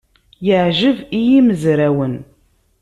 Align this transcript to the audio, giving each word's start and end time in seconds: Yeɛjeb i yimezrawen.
Yeɛjeb 0.45 0.97
i 1.17 1.19
yimezrawen. 1.29 2.15